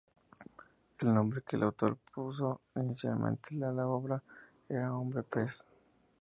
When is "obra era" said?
3.87-4.91